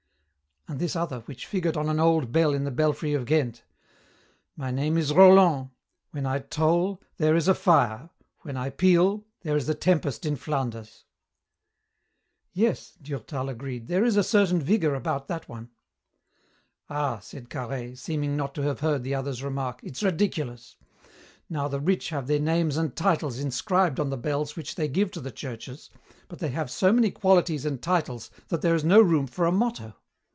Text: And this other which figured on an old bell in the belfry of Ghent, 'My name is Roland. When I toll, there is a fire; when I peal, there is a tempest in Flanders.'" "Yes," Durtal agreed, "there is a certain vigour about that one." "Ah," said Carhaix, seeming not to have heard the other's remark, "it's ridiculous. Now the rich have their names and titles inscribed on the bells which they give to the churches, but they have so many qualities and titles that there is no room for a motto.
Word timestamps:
And 0.67 0.79
this 0.79 0.95
other 0.95 1.19
which 1.21 1.47
figured 1.47 1.75
on 1.75 1.89
an 1.89 1.99
old 1.99 2.31
bell 2.31 2.53
in 2.53 2.63
the 2.63 2.71
belfry 2.71 3.13
of 3.13 3.25
Ghent, 3.25 3.65
'My 4.55 4.71
name 4.71 4.97
is 4.97 5.11
Roland. 5.13 5.71
When 6.11 6.25
I 6.25 6.39
toll, 6.39 7.01
there 7.17 7.35
is 7.35 7.49
a 7.49 7.53
fire; 7.53 8.09
when 8.43 8.55
I 8.55 8.69
peal, 8.69 9.25
there 9.41 9.57
is 9.57 9.67
a 9.67 9.75
tempest 9.75 10.25
in 10.25 10.37
Flanders.'" 10.37 11.03
"Yes," 12.53 12.93
Durtal 13.01 13.49
agreed, 13.49 13.87
"there 13.87 14.05
is 14.05 14.15
a 14.15 14.23
certain 14.23 14.61
vigour 14.61 14.95
about 14.95 15.27
that 15.27 15.49
one." 15.49 15.71
"Ah," 16.89 17.19
said 17.19 17.49
Carhaix, 17.49 17.99
seeming 17.99 18.37
not 18.37 18.55
to 18.55 18.61
have 18.61 18.79
heard 18.79 19.03
the 19.03 19.13
other's 19.13 19.43
remark, 19.43 19.81
"it's 19.83 20.01
ridiculous. 20.01 20.77
Now 21.49 21.67
the 21.67 21.81
rich 21.81 22.09
have 22.11 22.27
their 22.27 22.39
names 22.39 22.77
and 22.77 22.95
titles 22.95 23.39
inscribed 23.39 23.99
on 23.99 24.09
the 24.09 24.15
bells 24.15 24.55
which 24.55 24.75
they 24.75 24.87
give 24.87 25.11
to 25.11 25.19
the 25.19 25.31
churches, 25.31 25.89
but 26.29 26.39
they 26.39 26.49
have 26.49 26.71
so 26.71 26.93
many 26.93 27.11
qualities 27.11 27.65
and 27.65 27.81
titles 27.81 28.31
that 28.47 28.61
there 28.61 28.73
is 28.73 28.85
no 28.85 29.01
room 29.01 29.27
for 29.27 29.45
a 29.45 29.51
motto. 29.51 29.97